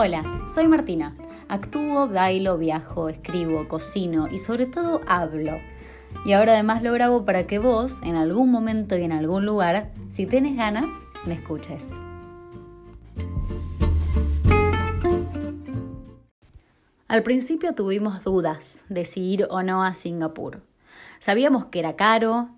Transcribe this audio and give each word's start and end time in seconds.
Hola, 0.00 0.22
soy 0.46 0.68
Martina. 0.68 1.16
Actúo, 1.48 2.06
bailo, 2.06 2.56
viajo, 2.56 3.08
escribo, 3.08 3.66
cocino 3.66 4.28
y 4.30 4.38
sobre 4.38 4.66
todo 4.66 5.00
hablo. 5.08 5.58
Y 6.24 6.34
ahora 6.34 6.52
además 6.52 6.84
lo 6.84 6.92
grabo 6.92 7.24
para 7.24 7.48
que 7.48 7.58
vos, 7.58 8.00
en 8.04 8.14
algún 8.14 8.48
momento 8.52 8.96
y 8.96 9.02
en 9.02 9.10
algún 9.10 9.44
lugar, 9.44 9.90
si 10.08 10.26
tienes 10.26 10.56
ganas, 10.56 10.88
me 11.26 11.34
escuches. 11.34 11.90
Al 17.08 17.24
principio 17.24 17.74
tuvimos 17.74 18.22
dudas 18.22 18.84
de 18.88 19.04
si 19.04 19.20
ir 19.20 19.48
o 19.50 19.64
no 19.64 19.82
a 19.82 19.94
Singapur. 19.94 20.62
Sabíamos 21.18 21.66
que 21.66 21.80
era 21.80 21.96
caro, 21.96 22.50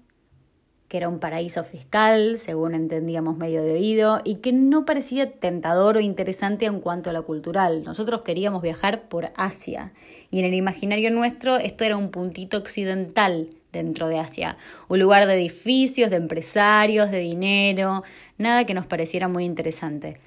que 0.90 0.96
era 0.96 1.08
un 1.08 1.20
paraíso 1.20 1.62
fiscal, 1.62 2.36
según 2.36 2.74
entendíamos 2.74 3.36
medio 3.36 3.62
de 3.62 3.74
oído, 3.74 4.20
y 4.24 4.38
que 4.38 4.52
no 4.52 4.84
parecía 4.84 5.30
tentador 5.30 5.96
o 5.96 6.00
interesante 6.00 6.66
en 6.66 6.80
cuanto 6.80 7.10
a 7.10 7.12
lo 7.12 7.24
cultural. 7.24 7.84
Nosotros 7.84 8.22
queríamos 8.22 8.60
viajar 8.60 9.02
por 9.02 9.30
Asia, 9.36 9.92
y 10.32 10.40
en 10.40 10.46
el 10.46 10.54
imaginario 10.54 11.12
nuestro 11.12 11.58
esto 11.58 11.84
era 11.84 11.96
un 11.96 12.10
puntito 12.10 12.56
occidental 12.56 13.50
dentro 13.72 14.08
de 14.08 14.18
Asia, 14.18 14.56
un 14.88 14.98
lugar 14.98 15.28
de 15.28 15.34
edificios, 15.34 16.10
de 16.10 16.16
empresarios, 16.16 17.12
de 17.12 17.20
dinero, 17.20 18.02
nada 18.36 18.64
que 18.64 18.74
nos 18.74 18.86
pareciera 18.86 19.28
muy 19.28 19.44
interesante. 19.44 20.18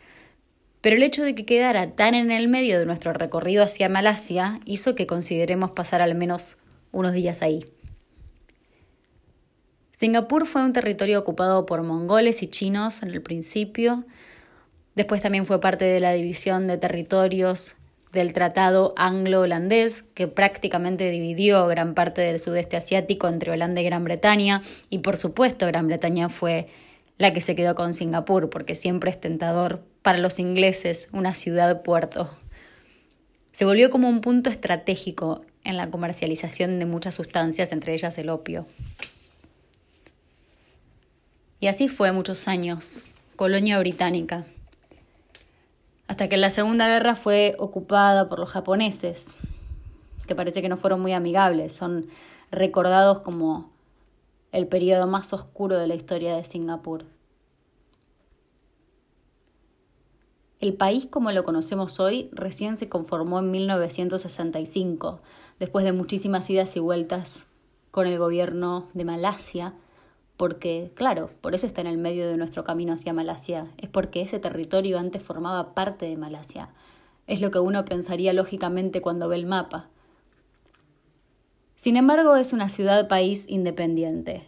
Pero 0.79 0.95
el 0.95 1.03
hecho 1.03 1.23
de 1.23 1.35
que 1.35 1.45
quedara 1.45 1.91
tan 1.91 2.15
en 2.15 2.31
el 2.31 2.47
medio 2.47 2.79
de 2.79 2.85
nuestro 2.85 3.11
recorrido 3.11 3.65
hacia 3.65 3.89
Malasia 3.89 4.61
hizo 4.63 4.95
que 4.95 5.07
consideremos 5.07 5.71
pasar 5.71 6.01
al 6.01 6.15
menos 6.15 6.57
unos 6.93 7.11
días 7.11 7.41
ahí. 7.41 7.65
Singapur 9.93 10.47
fue 10.47 10.65
un 10.65 10.73
territorio 10.73 11.19
ocupado 11.19 11.65
por 11.65 11.83
mongoles 11.83 12.41
y 12.41 12.47
chinos 12.47 13.03
en 13.03 13.11
el 13.11 13.21
principio. 13.21 14.03
Después 14.95 15.21
también 15.21 15.45
fue 15.45 15.61
parte 15.61 15.85
de 15.85 15.99
la 15.99 16.13
división 16.13 16.67
de 16.67 16.77
territorios 16.77 17.75
del 18.11 18.33
Tratado 18.33 18.93
Anglo-Holandés, 18.97 20.03
que 20.13 20.27
prácticamente 20.27 21.09
dividió 21.09 21.67
gran 21.67 21.93
parte 21.93 22.21
del 22.21 22.39
sudeste 22.39 22.75
asiático 22.75 23.27
entre 23.27 23.51
Holanda 23.51 23.81
y 23.81 23.85
Gran 23.85 24.03
Bretaña. 24.03 24.63
Y 24.89 24.99
por 24.99 25.15
supuesto, 25.15 25.67
Gran 25.67 25.87
Bretaña 25.87 26.29
fue 26.29 26.67
la 27.19 27.31
que 27.31 27.41
se 27.41 27.55
quedó 27.55 27.75
con 27.75 27.93
Singapur, 27.93 28.49
porque 28.49 28.75
siempre 28.75 29.11
es 29.11 29.19
tentador 29.19 29.83
para 30.01 30.17
los 30.17 30.39
ingleses 30.39 31.09
una 31.13 31.35
ciudad-puerto. 31.35 32.29
Se 33.51 33.65
volvió 33.65 33.91
como 33.91 34.09
un 34.09 34.21
punto 34.21 34.49
estratégico 34.49 35.45
en 35.63 35.77
la 35.77 35.91
comercialización 35.91 36.79
de 36.79 36.85
muchas 36.87 37.13
sustancias, 37.13 37.71
entre 37.71 37.93
ellas 37.93 38.17
el 38.17 38.29
opio. 38.29 38.65
Y 41.63 41.67
así 41.67 41.87
fue 41.87 42.11
muchos 42.11 42.49
años, 42.49 43.05
colonia 43.37 43.79
británica, 43.79 44.45
hasta 46.07 46.27
que 46.27 46.35
la 46.35 46.49
Segunda 46.49 46.89
Guerra 46.89 47.15
fue 47.15 47.55
ocupada 47.57 48.27
por 48.27 48.37
los 48.39 48.49
japoneses, 48.49 49.33
que 50.27 50.35
parece 50.35 50.61
que 50.61 50.67
no 50.67 50.75
fueron 50.75 50.99
muy 50.99 51.13
amigables, 51.13 51.71
son 51.71 52.07
recordados 52.51 53.21
como 53.21 53.71
el 54.51 54.67
periodo 54.67 55.07
más 55.07 55.31
oscuro 55.31 55.77
de 55.77 55.87
la 55.87 55.95
historia 55.95 56.35
de 56.35 56.43
Singapur. 56.43 57.05
El 60.59 60.73
país 60.73 61.05
como 61.05 61.31
lo 61.31 61.45
conocemos 61.45 61.97
hoy 62.01 62.29
recién 62.33 62.75
se 62.75 62.89
conformó 62.89 63.39
en 63.39 63.51
1965, 63.51 65.21
después 65.59 65.85
de 65.85 65.93
muchísimas 65.93 66.49
idas 66.49 66.75
y 66.75 66.81
vueltas 66.81 67.47
con 67.89 68.05
el 68.05 68.17
gobierno 68.17 68.89
de 68.93 69.05
Malasia 69.05 69.73
porque, 70.37 70.91
claro, 70.95 71.29
por 71.41 71.55
eso 71.55 71.65
está 71.67 71.81
en 71.81 71.87
el 71.87 71.97
medio 71.97 72.27
de 72.27 72.37
nuestro 72.37 72.63
camino 72.63 72.93
hacia 72.93 73.13
Malasia, 73.13 73.67
es 73.77 73.89
porque 73.89 74.21
ese 74.21 74.39
territorio 74.39 74.97
antes 74.97 75.21
formaba 75.21 75.73
parte 75.73 76.05
de 76.07 76.17
Malasia. 76.17 76.69
Es 77.27 77.39
lo 77.39 77.51
que 77.51 77.59
uno 77.59 77.85
pensaría 77.85 78.33
lógicamente 78.33 79.01
cuando 79.01 79.27
ve 79.27 79.35
el 79.35 79.45
mapa. 79.45 79.89
Sin 81.75 81.97
embargo, 81.97 82.35
es 82.35 82.53
una 82.53 82.69
ciudad-país 82.69 83.45
independiente, 83.47 84.47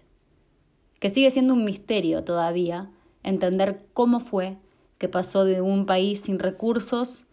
que 0.99 1.09
sigue 1.09 1.29
siendo 1.31 1.53
un 1.53 1.65
misterio 1.65 2.23
todavía 2.23 2.89
entender 3.23 3.83
cómo 3.93 4.19
fue 4.19 4.57
que 4.97 5.09
pasó 5.09 5.45
de 5.45 5.61
un 5.61 5.85
país 5.85 6.21
sin 6.21 6.39
recursos 6.39 7.27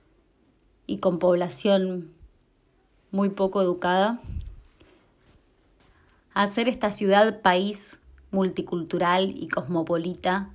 y 0.87 0.99
con 0.99 1.19
población 1.19 2.13
muy 3.13 3.29
poco 3.29 3.63
educada 3.63 4.21
a 6.35 6.47
ser 6.47 6.69
esta 6.69 6.91
ciudad-país 6.91 8.01
multicultural 8.33 9.35
y 9.37 9.49
cosmopolita 9.49 10.51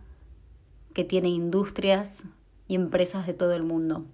que 0.93 1.05
tiene 1.05 1.29
industrias 1.29 2.25
y 2.67 2.75
empresas 2.75 3.25
de 3.25 3.33
todo 3.33 3.53
el 3.53 3.63
mundo. 3.63 4.05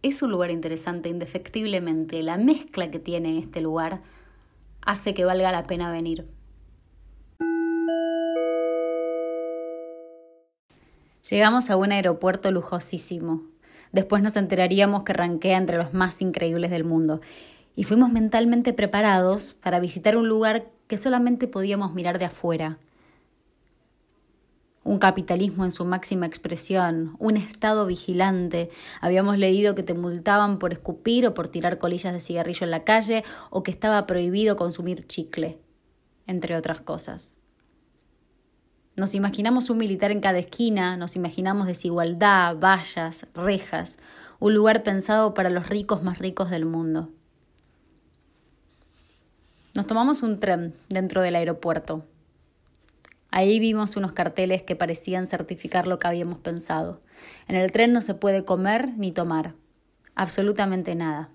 Es 0.00 0.22
un 0.22 0.30
lugar 0.30 0.50
interesante, 0.50 1.08
indefectiblemente. 1.08 2.22
La 2.22 2.38
mezcla 2.38 2.90
que 2.90 3.00
tiene 3.00 3.38
este 3.38 3.60
lugar 3.60 4.00
hace 4.80 5.12
que 5.12 5.24
valga 5.24 5.50
la 5.50 5.66
pena 5.66 5.90
venir. 5.90 6.26
Llegamos 11.28 11.68
a 11.68 11.76
un 11.76 11.90
aeropuerto 11.90 12.52
lujosísimo. 12.52 13.42
Después 13.92 14.22
nos 14.22 14.36
enteraríamos 14.36 15.02
que 15.02 15.12
ranquea 15.12 15.58
entre 15.58 15.76
los 15.76 15.92
más 15.92 16.22
increíbles 16.22 16.70
del 16.70 16.84
mundo. 16.84 17.20
Y 17.74 17.84
fuimos 17.84 18.10
mentalmente 18.12 18.72
preparados 18.72 19.54
para 19.54 19.80
visitar 19.80 20.16
un 20.16 20.28
lugar 20.28 20.70
que 20.88 20.98
solamente 20.98 21.46
podíamos 21.46 21.94
mirar 21.94 22.18
de 22.18 22.24
afuera. 22.24 22.78
Un 24.82 24.98
capitalismo 24.98 25.64
en 25.64 25.70
su 25.70 25.84
máxima 25.84 26.24
expresión, 26.24 27.14
un 27.18 27.36
Estado 27.36 27.84
vigilante. 27.84 28.70
Habíamos 29.02 29.36
leído 29.36 29.74
que 29.74 29.82
te 29.82 29.92
multaban 29.92 30.58
por 30.58 30.72
escupir 30.72 31.26
o 31.26 31.34
por 31.34 31.48
tirar 31.48 31.76
colillas 31.78 32.14
de 32.14 32.20
cigarrillo 32.20 32.64
en 32.64 32.70
la 32.70 32.84
calle 32.84 33.22
o 33.50 33.62
que 33.62 33.70
estaba 33.70 34.06
prohibido 34.06 34.56
consumir 34.56 35.06
chicle, 35.06 35.58
entre 36.26 36.56
otras 36.56 36.80
cosas. 36.80 37.38
Nos 38.96 39.14
imaginamos 39.14 39.68
un 39.68 39.78
militar 39.78 40.10
en 40.10 40.20
cada 40.20 40.38
esquina, 40.38 40.96
nos 40.96 41.16
imaginamos 41.16 41.66
desigualdad, 41.66 42.56
vallas, 42.56 43.26
rejas, 43.34 43.98
un 44.40 44.54
lugar 44.54 44.82
pensado 44.82 45.34
para 45.34 45.50
los 45.50 45.68
ricos 45.68 46.02
más 46.02 46.18
ricos 46.18 46.48
del 46.48 46.64
mundo. 46.64 47.10
Nos 49.78 49.86
tomamos 49.86 50.24
un 50.24 50.40
tren 50.40 50.74
dentro 50.88 51.22
del 51.22 51.36
aeropuerto. 51.36 52.04
Ahí 53.30 53.60
vimos 53.60 53.96
unos 53.96 54.10
carteles 54.10 54.64
que 54.64 54.74
parecían 54.74 55.28
certificar 55.28 55.86
lo 55.86 56.00
que 56.00 56.08
habíamos 56.08 56.40
pensado. 56.40 57.00
En 57.46 57.54
el 57.54 57.70
tren 57.70 57.92
no 57.92 58.00
se 58.00 58.14
puede 58.14 58.44
comer 58.44 58.94
ni 58.96 59.12
tomar. 59.12 59.54
Absolutamente 60.16 60.96
nada. 60.96 61.30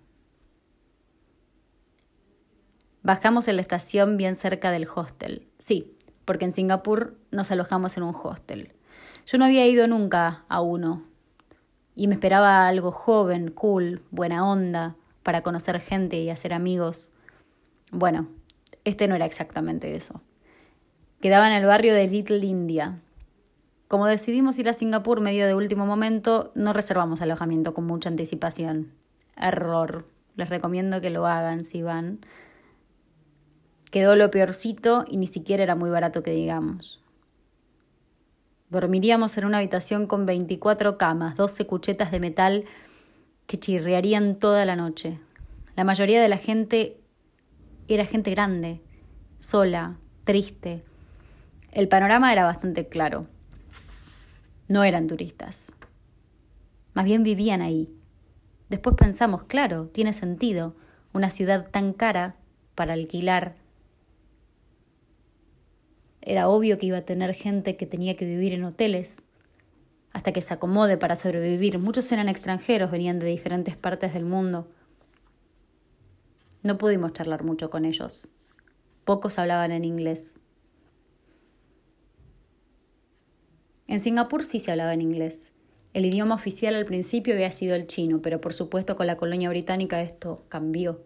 Bajamos 3.01 3.47
en 3.47 3.55
la 3.55 3.61
estación 3.61 4.17
bien 4.17 4.35
cerca 4.35 4.71
del 4.71 4.89
hostel. 4.93 5.47
Sí, 5.57 5.95
porque 6.25 6.43
en 6.43 6.51
Singapur 6.51 7.17
nos 7.31 7.49
alojamos 7.49 7.95
en 7.95 8.03
un 8.03 8.13
hostel. 8.13 8.73
Yo 9.25 9.37
no 9.37 9.45
había 9.45 9.65
ido 9.67 9.87
nunca 9.87 10.43
a 10.49 10.59
uno 10.59 11.05
y 11.95 12.09
me 12.09 12.15
esperaba 12.15 12.67
algo 12.67 12.91
joven, 12.91 13.51
cool, 13.51 14.01
buena 14.11 14.45
onda, 14.45 14.97
para 15.23 15.43
conocer 15.43 15.79
gente 15.79 16.17
y 16.17 16.29
hacer 16.29 16.51
amigos. 16.51 17.13
Bueno, 17.93 18.27
este 18.83 19.07
no 19.07 19.15
era 19.15 19.25
exactamente 19.25 19.95
eso. 19.95 20.19
Quedaba 21.21 21.47
en 21.47 21.53
el 21.53 21.65
barrio 21.65 21.93
de 21.93 22.07
Little 22.07 22.43
India. 22.43 22.99
Como 23.87 24.07
decidimos 24.07 24.57
ir 24.57 24.67
a 24.67 24.73
Singapur 24.73 25.21
medio 25.21 25.45
de 25.45 25.53
último 25.53 25.85
momento, 25.85 26.51
no 26.55 26.73
reservamos 26.73 27.21
alojamiento 27.21 27.75
con 27.75 27.85
mucha 27.85 28.09
anticipación. 28.09 28.91
Error. 29.37 30.07
Les 30.35 30.49
recomiendo 30.49 31.01
que 31.01 31.11
lo 31.11 31.27
hagan 31.27 31.63
si 31.63 31.83
van. 31.83 32.19
Quedó 33.91 34.15
lo 34.15 34.31
peorcito 34.31 35.05
y 35.07 35.17
ni 35.17 35.27
siquiera 35.27 35.61
era 35.61 35.75
muy 35.75 35.91
barato 35.91 36.23
que 36.23 36.31
digamos. 36.31 36.99
Dormiríamos 38.71 39.37
en 39.37 39.45
una 39.45 39.59
habitación 39.59 40.07
con 40.07 40.25
24 40.25 40.97
camas, 40.97 41.37
12 41.37 41.67
cuchetas 41.67 42.09
de 42.09 42.19
metal 42.19 42.65
que 43.45 43.59
chirriarían 43.59 44.39
toda 44.39 44.65
la 44.65 44.75
noche. 44.75 45.19
La 45.75 45.83
mayoría 45.83 46.19
de 46.19 46.27
la 46.27 46.37
gente 46.37 47.02
era 47.87 48.05
gente 48.05 48.31
grande, 48.31 48.81
sola, 49.39 49.97
triste. 50.23 50.83
El 51.71 51.87
panorama 51.87 52.31
era 52.31 52.45
bastante 52.45 52.87
claro. 52.87 53.27
No 54.67 54.83
eran 54.83 55.07
turistas. 55.07 55.75
Más 56.93 57.05
bien 57.05 57.23
vivían 57.23 57.61
ahí. 57.61 57.89
Después 58.69 58.95
pensamos, 58.95 59.43
claro, 59.43 59.87
tiene 59.87 60.13
sentido. 60.13 60.75
Una 61.11 61.29
ciudad 61.29 61.69
tan 61.69 61.93
cara 61.93 62.35
para 62.75 62.93
alquilar. 62.93 63.55
Era 66.21 66.47
obvio 66.47 66.77
que 66.79 66.85
iba 66.85 66.99
a 66.99 67.05
tener 67.05 67.33
gente 67.33 67.75
que 67.75 67.85
tenía 67.85 68.15
que 68.15 68.25
vivir 68.25 68.53
en 68.53 68.63
hoteles 68.63 69.21
hasta 70.13 70.31
que 70.31 70.41
se 70.41 70.53
acomode 70.53 70.97
para 70.97 71.15
sobrevivir. 71.15 71.79
Muchos 71.79 72.11
eran 72.11 72.29
extranjeros, 72.29 72.91
venían 72.91 73.19
de 73.19 73.27
diferentes 73.27 73.75
partes 73.75 74.13
del 74.13 74.25
mundo. 74.25 74.69
No 76.63 76.77
pudimos 76.77 77.11
charlar 77.11 77.43
mucho 77.43 77.69
con 77.69 77.83
ellos. 77.83 78.29
Pocos 79.03 79.37
hablaban 79.37 79.71
en 79.71 79.83
inglés. 79.83 80.39
En 83.87 83.99
Singapur 83.99 84.45
sí 84.45 84.61
se 84.61 84.71
hablaba 84.71 84.93
en 84.93 85.01
inglés, 85.01 85.51
El 85.93 86.05
idioma 86.05 86.33
oficial 86.33 86.73
al 86.73 86.85
principio 86.85 87.35
había 87.35 87.51
sido 87.51 87.75
el 87.75 87.85
chino, 87.85 88.21
pero 88.21 88.41
por 88.41 88.53
supuesto 88.53 88.95
con 88.95 89.05
la 89.05 89.17
colonia 89.17 89.49
británica 89.49 90.01
esto 90.01 90.43
cambió. 90.49 91.03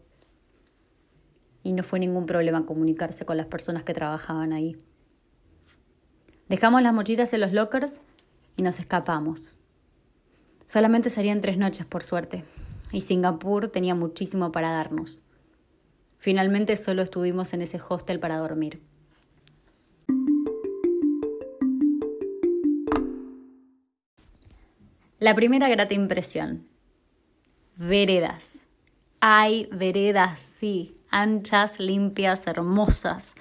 Y 1.64 1.74
no 1.74 1.84
fue 1.84 2.00
ningún 2.00 2.26
problema 2.26 2.66
comunicarse 2.66 3.26
con 3.26 3.36
las 3.36 3.48
personas 3.48 3.84
que 3.84 3.94
trabajaban 3.94 4.54
ahí. 4.54 4.78
Dejamos 6.48 6.82
las 6.82 6.94
mochilas 6.94 7.34
en 7.34 7.42
los 7.42 7.52
lockers 7.52 8.00
y 8.56 8.62
nos 8.62 8.80
escapamos. 8.80 9.58
Solamente 10.66 11.10
serían 11.10 11.42
tres 11.42 11.58
noches, 11.58 11.86
por 11.86 12.04
suerte, 12.04 12.46
y 12.94 13.02
Singapur 13.02 13.68
tenía 13.68 13.96
muchísimo 13.96 14.54
para 14.54 14.72
darnos. 14.72 15.27
Finalmente 16.18 16.76
solo 16.76 17.02
estuvimos 17.02 17.54
en 17.54 17.62
ese 17.62 17.80
hostel 17.88 18.20
para 18.20 18.38
dormir. 18.38 18.82
La 25.20 25.34
primera 25.34 25.68
grata 25.68 25.96
impresión. 25.96 26.68
Veredas. 27.76 28.68
Hay 29.20 29.68
veredas, 29.72 30.40
sí, 30.40 30.96
anchas, 31.10 31.80
limpias, 31.80 32.46
hermosas. 32.46 33.34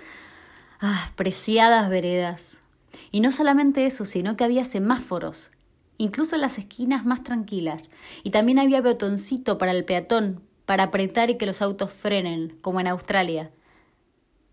Ah, 0.81 1.11
preciadas 1.17 1.91
veredas. 1.91 2.63
Y 3.11 3.21
no 3.21 3.31
solamente 3.31 3.85
eso, 3.85 4.05
sino 4.05 4.37
que 4.37 4.45
había 4.45 4.65
semáforos, 4.65 5.51
incluso 5.99 6.35
en 6.35 6.41
las 6.43 6.59
esquinas 6.59 7.05
más 7.05 7.23
tranquilas, 7.23 7.91
y 8.23 8.31
también 8.31 8.59
había 8.59 8.81
botoncito 8.81 9.59
para 9.59 9.73
el 9.73 9.85
peatón, 9.85 10.43
para 10.67 10.85
apretar 10.85 11.31
y 11.31 11.39
que 11.39 11.47
los 11.47 11.63
autos 11.63 11.93
frenen, 11.93 12.59
como 12.61 12.81
en 12.81 12.89
Australia. 12.89 13.51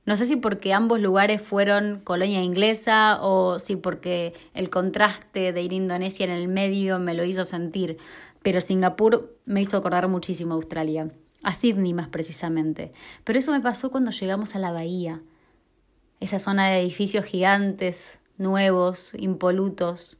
No 0.05 0.17
sé 0.17 0.25
si 0.25 0.35
porque 0.35 0.73
ambos 0.73 0.99
lugares 0.99 1.41
fueron 1.41 2.01
colonia 2.03 2.41
inglesa 2.43 3.19
o 3.21 3.57
si 3.59 3.75
porque 3.75 4.33
el 4.53 4.69
contraste 4.69 5.53
de 5.53 5.61
ir 5.61 5.71
a 5.71 5.75
Indonesia 5.75 6.25
en 6.25 6.31
el 6.31 6.47
medio 6.47 6.99
me 6.99 7.13
lo 7.13 7.23
hizo 7.23 7.45
sentir, 7.45 7.97
pero 8.41 8.59
Singapur 8.59 9.37
me 9.45 9.61
hizo 9.61 9.77
acordar 9.77 10.07
muchísimo 10.09 10.53
a 10.53 10.57
Australia, 10.57 11.09
a 11.41 11.55
Sydney 11.55 11.93
más 11.93 12.09
precisamente. 12.09 12.91
Pero 13.23 13.39
eso 13.39 13.53
me 13.53 13.61
pasó 13.61 13.91
cuando 13.91 14.11
llegamos 14.11 14.55
a 14.55 14.59
la 14.59 14.73
bahía, 14.73 15.21
esa 16.19 16.39
zona 16.39 16.69
de 16.69 16.81
edificios 16.81 17.23
gigantes, 17.23 18.19
nuevos, 18.37 19.13
impolutos, 19.13 20.17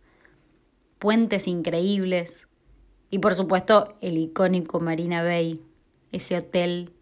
puentes 0.98 1.48
increíbles 1.48 2.48
y 3.10 3.20
por 3.20 3.36
supuesto 3.36 3.96
el 4.00 4.18
icónico 4.18 4.80
Marina 4.80 5.24
Bay, 5.24 5.62
ese 6.14 6.38
hotel 6.38 6.94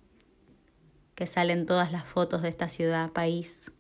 que 1.14 1.28
sale 1.28 1.54
en 1.54 1.68
todas 1.68 1.92
las 1.92 2.06
fotos 2.06 2.42
de 2.42 2.50
esta 2.50 2.68
ciudad, 2.68 3.12
país. 3.12 3.72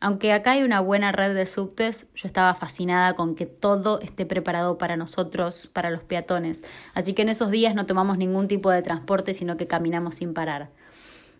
Aunque 0.00 0.34
acá 0.34 0.50
hay 0.50 0.62
una 0.62 0.80
buena 0.80 1.12
red 1.12 1.34
de 1.34 1.46
subtes, 1.46 2.08
yo 2.14 2.26
estaba 2.26 2.54
fascinada 2.54 3.14
con 3.14 3.34
que 3.34 3.46
todo 3.46 4.00
esté 4.00 4.26
preparado 4.26 4.76
para 4.76 4.98
nosotros, 4.98 5.70
para 5.72 5.88
los 5.88 6.02
peatones. 6.02 6.62
Así 6.92 7.14
que 7.14 7.22
en 7.22 7.30
esos 7.30 7.50
días 7.50 7.74
no 7.74 7.86
tomamos 7.86 8.18
ningún 8.18 8.46
tipo 8.46 8.70
de 8.70 8.82
transporte, 8.82 9.32
sino 9.32 9.56
que 9.56 9.66
caminamos 9.66 10.16
sin 10.16 10.34
parar. 10.34 10.68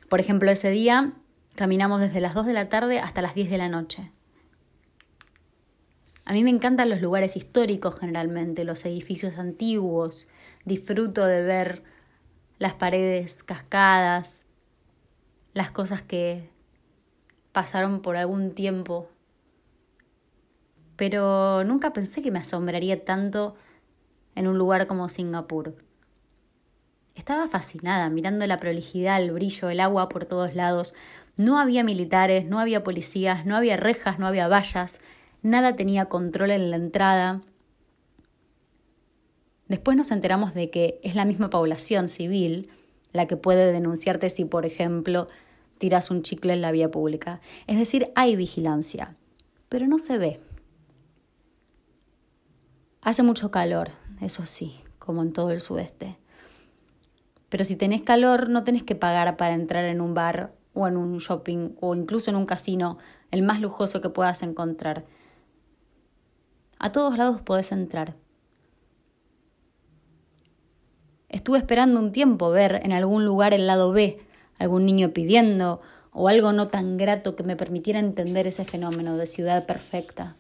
Por 0.09 0.21
ejemplo, 0.21 0.51
ese 0.51 0.71
día 0.71 1.13
caminamos 1.55 2.01
desde 2.01 2.23
las 2.23 2.33
2 2.33 2.47
de 2.47 2.53
la 2.55 2.71
tarde 2.71 3.01
hasta 3.01 3.21
las 3.21 3.35
10 3.35 3.51
de 3.51 3.59
la 3.59 3.69
noche. 3.69 4.11
A 6.25 6.33
mí 6.33 6.43
me 6.43 6.51
encantan 6.51 6.89
los 6.89 7.03
lugares 7.03 7.37
históricos 7.37 7.99
generalmente, 7.99 8.65
los 8.65 8.85
edificios 8.87 9.39
antiguos. 9.39 10.27
Disfruto 10.65 11.27
de 11.27 11.43
ver 11.43 11.83
las 12.59 12.75
paredes 12.75 13.43
cascadas, 13.43 14.47
las 15.53 15.71
cosas 15.71 16.01
que 16.01 16.49
pasaron 17.53 18.01
por 18.01 18.17
algún 18.17 18.53
tiempo. 18.55 19.11
Pero 20.97 21.63
nunca 21.65 21.93
pensé 21.93 22.23
que 22.23 22.31
me 22.31 22.39
asombraría 22.39 23.05
tanto 23.05 23.57
en 24.35 24.47
un 24.47 24.57
lugar 24.57 24.87
como 24.87 25.11
Singapur. 25.11 25.77
Estaba 27.15 27.49
fascinada 27.49 28.09
mirando 28.09 28.47
la 28.47 28.59
prolijidad, 28.59 29.21
el 29.23 29.31
brillo, 29.31 29.69
el 29.69 29.81
agua 29.81 30.09
por 30.09 30.25
todos 30.25 30.55
lados. 30.55 30.95
No 31.37 31.61
había 31.61 31.85
militares, 31.85 32.47
no 32.47 32.59
había 32.59 32.83
policías, 32.83 33.45
no 33.45 33.57
había 33.57 33.77
rejas, 33.77 34.19
no 34.19 34.27
había 34.27 34.49
vallas 34.49 35.01
nada 35.45 35.77
tenía 35.77 36.07
control 36.07 36.51
en 36.51 36.71
la 36.71 36.77
entrada. 36.77 37.43
Después 39.69 39.97
nos 39.97 40.11
enteramos 40.11 40.55
de 40.55 40.71
que 40.71 40.99
es 41.05 41.15
la 41.15 41.25
misma 41.25 41.51
población 41.51 42.09
civil 42.09 42.71
la 43.13 43.27
que 43.27 43.37
puede 43.37 43.71
denunciarte 43.71 44.29
si, 44.29 44.45
por 44.45 44.67
ejemplo, 44.67 45.29
tiras 45.79 46.11
un 46.11 46.23
chicle 46.23 46.55
en 46.55 46.63
la 46.63 46.73
vía 46.73 46.91
pública. 46.91 47.41
Es 47.69 47.79
decir, 47.79 48.11
hay 48.17 48.35
vigilancia, 48.35 49.17
pero 49.69 49.87
no 49.87 50.01
se 50.01 50.19
ve. 50.19 50.41
Hace 53.03 53.23
mucho 53.23 53.51
calor, 53.51 53.91
eso 54.21 54.47
sí, 54.47 54.81
como 54.99 55.23
en 55.23 55.33
todo 55.33 55.51
el 55.51 55.61
sudeste. 55.61 56.19
Pero 57.51 57.65
si 57.65 57.77
tenés 57.77 58.03
calor, 58.03 58.49
no 58.49 58.65
tenés 58.65 58.83
que 58.83 58.97
pagar 58.97 59.37
para 59.37 59.55
entrar 59.55 59.85
en 59.85 60.01
un 60.01 60.15
bar 60.15 60.55
o 60.73 60.89
en 60.89 60.97
un 60.97 61.19
shopping 61.19 61.77
o 61.81 61.95
incluso 61.95 62.31
en 62.31 62.37
un 62.37 62.47
casino, 62.47 62.99
el 63.31 63.43
más 63.43 63.61
lujoso 63.61 64.01
que 64.01 64.09
puedas 64.09 64.43
encontrar. 64.43 65.05
A 66.85 66.93
todos 66.93 67.17
lados 67.17 67.41
podés 67.41 67.73
entrar. 67.73 68.15
Estuve 71.31 71.57
esperando 71.57 71.99
un 71.99 72.13
tiempo 72.13 72.51
ver 72.51 72.79
en 72.85 72.93
algún 72.93 73.25
lugar 73.25 73.55
el 73.55 73.67
lado 73.67 73.91
B, 73.91 74.21
algún 74.59 74.85
niño 74.85 75.15
pidiendo 75.15 75.81
o 76.13 76.29
algo 76.29 76.53
no 76.53 76.69
tan 76.69 76.99
grato 76.99 77.37
que 77.37 77.43
me 77.43 77.57
permitiera 77.57 78.01
entender 78.01 78.47
ese 78.47 78.67
fenómeno 78.67 79.17
de 79.17 79.27
ciudad 79.27 79.65
perfecta. 79.65 80.37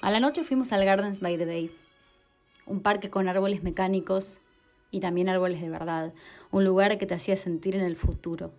A 0.00 0.12
la 0.12 0.20
noche 0.20 0.44
fuimos 0.44 0.72
al 0.72 0.84
Gardens 0.84 1.18
by 1.18 1.36
the 1.36 1.46
Bay, 1.46 1.72
un 2.66 2.82
parque 2.82 3.10
con 3.10 3.26
árboles 3.26 3.64
mecánicos 3.64 4.38
y 4.92 5.00
también 5.00 5.28
árboles 5.28 5.60
de 5.60 5.70
verdad, 5.70 6.14
un 6.52 6.64
lugar 6.64 6.98
que 6.98 7.06
te 7.06 7.14
hacía 7.14 7.34
sentir 7.34 7.74
en 7.74 7.82
el 7.82 7.96
futuro, 7.96 8.52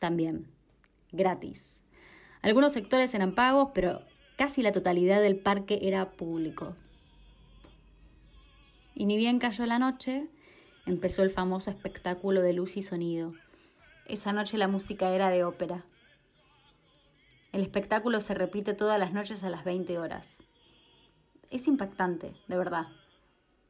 también, 0.00 0.46
gratis. 1.12 1.84
Algunos 2.40 2.72
sectores 2.72 3.12
eran 3.12 3.34
pagos, 3.34 3.72
pero 3.74 4.00
Casi 4.36 4.62
la 4.62 4.72
totalidad 4.72 5.22
del 5.22 5.38
parque 5.38 5.78
era 5.82 6.10
público. 6.10 6.74
Y 8.94 9.06
ni 9.06 9.16
bien 9.16 9.38
cayó 9.38 9.64
la 9.64 9.78
noche, 9.78 10.28
empezó 10.84 11.22
el 11.22 11.30
famoso 11.30 11.70
espectáculo 11.70 12.42
de 12.42 12.52
luz 12.52 12.76
y 12.76 12.82
sonido. 12.82 13.32
Esa 14.04 14.34
noche 14.34 14.58
la 14.58 14.68
música 14.68 15.10
era 15.10 15.30
de 15.30 15.44
ópera. 15.44 15.84
El 17.52 17.62
espectáculo 17.62 18.20
se 18.20 18.34
repite 18.34 18.74
todas 18.74 19.00
las 19.00 19.14
noches 19.14 19.42
a 19.42 19.48
las 19.48 19.64
20 19.64 19.98
horas. 19.98 20.42
Es 21.50 21.66
impactante, 21.66 22.34
de 22.46 22.58
verdad. 22.58 22.88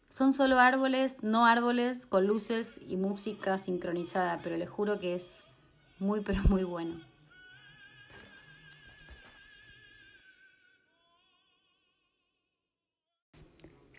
Son 0.09 0.33
solo 0.33 0.59
árboles, 0.59 1.23
no 1.23 1.47
árboles, 1.47 2.07
con 2.07 2.27
luces 2.27 2.81
y 2.89 2.97
música 2.97 3.59
sincronizada, 3.59 4.41
pero 4.43 4.57
les 4.57 4.69
juro 4.69 4.99
que 4.99 5.15
es 5.15 5.43
muy, 6.01 6.23
pero 6.23 6.43
muy 6.49 6.65
bueno. 6.65 7.01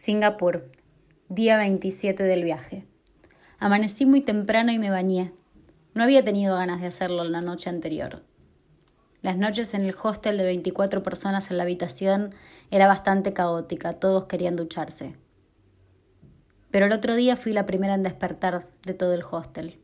Singapur, 0.08 0.72
día 1.28 1.58
27 1.58 2.24
del 2.24 2.42
viaje. 2.42 2.86
Amanecí 3.60 4.06
muy 4.06 4.22
temprano 4.22 4.72
y 4.72 4.80
me 4.80 4.90
bañé. 4.90 5.34
No 5.96 6.04
había 6.04 6.24
tenido 6.24 6.56
ganas 6.56 6.80
de 6.80 6.88
hacerlo 6.88 7.26
la 7.26 7.42
noche 7.42 7.70
anterior. 7.70 8.24
Las 9.22 9.36
noches 9.36 9.74
en 9.74 9.82
el 9.82 9.94
hostel 10.02 10.38
de 10.38 10.46
24 10.46 11.04
personas 11.04 11.52
en 11.52 11.58
la 11.58 11.64
habitación 11.64 12.34
era 12.72 12.88
bastante 12.88 13.34
caótica, 13.34 14.00
todos 14.00 14.28
querían 14.28 14.56
ducharse. 14.56 15.14
Pero 16.72 16.86
el 16.86 16.94
otro 16.94 17.14
día 17.14 17.36
fui 17.36 17.52
la 17.52 17.66
primera 17.66 17.94
en 17.94 18.04
despertar 18.04 18.66
de 18.86 18.94
todo 18.94 19.14
el 19.14 19.26
hostel. 19.30 19.78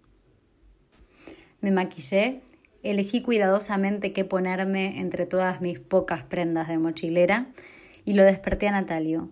Me 1.60 1.72
maquillé, 1.72 2.44
elegí 2.82 3.22
cuidadosamente 3.22 4.14
qué 4.14 4.24
ponerme 4.24 5.02
entre 5.02 5.26
todas 5.26 5.60
mis 5.60 5.82
pocas 5.82 6.24
prendas 6.24 6.70
de 6.70 6.78
mochilera 6.78 7.48
y 8.06 8.14
lo 8.14 8.24
desperté 8.24 8.70
a 8.70 8.72
Natalio, 8.72 9.30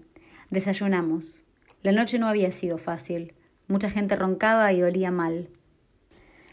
Desayunamos. 0.51 1.46
La 1.81 1.93
noche 1.93 2.20
no 2.20 2.27
había 2.27 2.51
sido 2.51 2.77
fácil. 2.77 3.34
Mucha 3.70 3.89
gente 3.89 4.17
roncaba 4.17 4.74
y 4.74 4.84
olía 4.84 5.10
mal. 5.10 5.50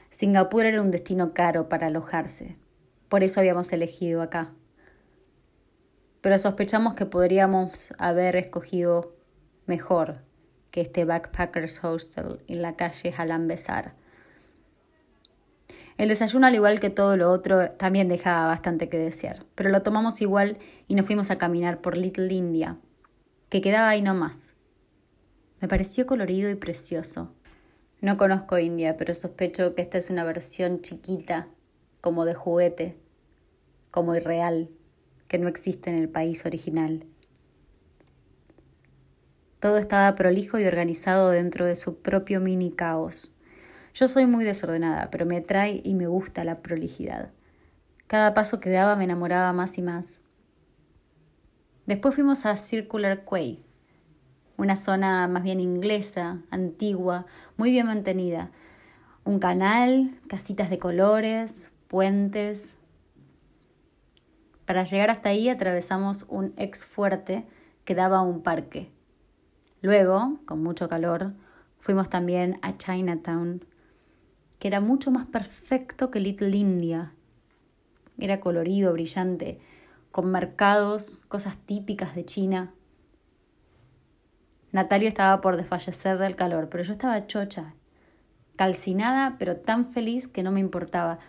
Singapur 0.09 0.67
era 0.67 0.81
un 0.81 0.93
destino 0.93 1.35
caro 1.35 1.69
para 1.69 1.88
alojarse. 1.88 2.57
Por 3.09 3.25
eso 3.25 3.40
habíamos 3.40 3.73
elegido 3.73 4.23
acá. 4.23 4.52
Pero 6.21 6.38
sospechamos 6.38 6.95
que 6.95 7.07
podríamos 7.07 7.93
haber 7.99 8.37
escogido 8.37 9.17
mejor 9.67 10.19
que 10.71 10.81
este 10.81 11.05
Backpackers 11.05 11.83
Hostel 11.83 12.38
en 12.47 12.62
la 12.62 12.76
calle 12.76 13.11
Jalan 13.11 13.49
Besar. 13.49 13.95
El 15.97 16.07
desayuno, 16.09 16.47
al 16.47 16.55
igual 16.55 16.78
que 16.78 16.90
todo 16.90 17.17
lo 17.17 17.33
otro, 17.33 17.69
también 17.71 18.09
dejaba 18.09 18.47
bastante 18.47 18.88
que 18.88 18.99
desear, 18.99 19.45
pero 19.57 19.71
lo 19.71 19.83
tomamos 19.83 20.21
igual 20.21 20.59
y 20.87 20.95
nos 20.95 21.05
fuimos 21.05 21.33
a 21.33 21.38
caminar 21.38 21.81
por 21.81 21.97
Little 21.97 22.33
India, 22.33 22.78
que 23.49 23.61
quedaba 23.61 23.88
ahí 23.88 24.02
nomás. 24.02 24.55
Me 25.61 25.69
pareció 25.69 26.07
colorido 26.07 26.50
y 26.50 26.55
precioso. 26.55 27.33
No 28.00 28.17
conozco 28.17 28.59
India, 28.59 28.97
pero 28.97 29.14
sospecho 29.14 29.75
que 29.75 29.83
esta 29.83 29.99
es 29.99 30.11
una 30.11 30.25
versión 30.25 30.83
chiquita, 30.83 31.49
como 32.00 32.25
de 32.25 32.35
juguete, 32.35 32.97
como 33.90 34.14
irreal. 34.14 34.69
que 35.26 35.37
no 35.37 35.47
existe 35.47 35.90
en 35.90 35.97
el 35.99 36.09
país 36.09 36.47
original. 36.47 37.05
Todo 39.61 39.76
estaba 39.76 40.14
prolijo 40.14 40.59
y 40.59 40.64
organizado 40.64 41.28
dentro 41.28 41.67
de 41.67 41.75
su 41.75 42.00
propio 42.00 42.40
mini 42.40 42.71
caos. 42.71 43.37
Yo 43.93 44.09
soy 44.09 44.25
muy 44.25 44.47
desordenada, 44.47 45.11
pero 45.11 45.26
me 45.26 45.37
atrae 45.37 45.83
y 45.85 45.93
me 45.93 46.07
gusta 46.07 46.45
la 46.45 46.62
prolijidad. 46.62 47.31
Cada 48.07 48.33
paso 48.33 48.59
que 48.59 48.71
daba 48.71 48.97
me 48.97 49.05
enamoraba 49.05 49.52
más 49.52 49.76
y 49.76 49.83
más. 49.83 50.23
Después 51.88 52.14
fuimos 52.14 52.45
a 52.45 52.59
Circular 52.59 53.25
Quay, 53.25 53.64
una 54.59 54.76
zona 54.76 55.26
más 55.26 55.42
bien 55.42 55.59
inglesa, 55.59 56.42
antigua, 56.50 57.25
muy 57.57 57.71
bien 57.71 57.87
mantenida. 57.87 58.50
Un 59.25 59.38
canal, 59.38 60.21
casitas 60.28 60.68
de 60.68 60.78
colores, 60.78 61.71
puentes. 61.87 62.76
Para 64.66 64.85
llegar 64.85 65.09
hasta 65.09 65.30
ahí 65.30 65.49
atravesamos 65.49 66.26
un 66.28 66.52
ex 66.59 66.85
fuerte 66.85 67.47
que 67.87 67.95
daba 67.95 68.18
a 68.18 68.23
un 68.23 68.42
parque. 68.42 68.90
Luego, 69.80 70.40
con 70.45 70.62
mucho 70.62 70.90
calor, 70.90 71.33
fuimos 71.78 72.11
también 72.11 72.59
a 72.61 72.76
Chinatown, 72.76 73.64
que 74.59 74.68
era 74.68 74.83
mucho 74.83 75.11
más 75.11 75.25
perfecto 75.25 76.11
que 76.11 76.21
Little 76.21 76.54
India. 76.54 77.14
Era 78.18 78.40
colorido, 78.40 78.92
brillante, 78.92 79.59
con 80.18 80.32
mercados, 80.32 81.18
cosas 81.28 81.56
típicas 81.58 82.16
de 82.16 82.25
China. 82.25 82.75
Natalia 84.72 85.06
estaba 85.06 85.40
por 85.40 85.56
desfallecer 85.56 86.18
del 86.18 86.34
calor, 86.34 86.68
pero 86.68 86.82
yo 86.82 86.90
estaba 86.90 87.28
chocha, 87.28 87.76
calcinada, 88.56 89.37
pero 89.38 89.58
tan 89.58 89.87
feliz 89.87 90.26
que 90.26 90.42
no 90.42 90.50
me 90.50 90.58
importaba. 90.58 91.20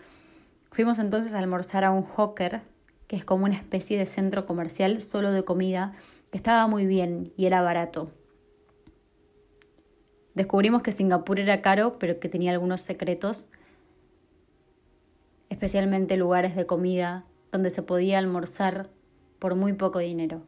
Fuimos 0.72 0.98
entonces 0.98 1.34
a 1.34 1.38
almorzar 1.38 1.84
a 1.84 1.92
un 1.92 2.02
hawker, 2.02 2.62
que 3.06 3.14
es 3.14 3.24
como 3.24 3.44
una 3.44 3.54
especie 3.54 3.96
de 3.96 4.06
centro 4.06 4.44
comercial 4.44 5.00
solo 5.02 5.30
de 5.30 5.44
comida, 5.44 5.92
que 6.32 6.38
estaba 6.38 6.66
muy 6.66 6.84
bien 6.84 7.32
y 7.36 7.46
era 7.46 7.62
barato. 7.62 8.10
Descubrimos 10.34 10.82
que 10.82 10.90
Singapur 10.90 11.38
era 11.38 11.62
caro, 11.62 11.96
pero 12.00 12.18
que 12.18 12.28
tenía 12.28 12.50
algunos 12.50 12.80
secretos, 12.80 13.52
especialmente 15.48 16.16
lugares 16.16 16.56
de 16.56 16.66
comida 16.66 17.24
donde 17.52 17.70
se 17.70 17.82
podía 17.82 18.18
almorzar 18.18 18.88
por 19.38 19.54
muy 19.54 19.72
poco 19.72 19.98
dinero. 19.98 20.42